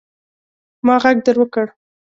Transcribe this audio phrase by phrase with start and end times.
[0.85, 1.67] ما ږغ در وکړئ.